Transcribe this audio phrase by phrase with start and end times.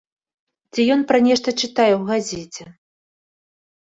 [0.71, 2.65] Ці ён пра нешта чытае ў газеце.